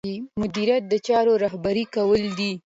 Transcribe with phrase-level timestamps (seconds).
[0.39, 2.51] مدیریت د چارو رهبري کول دي.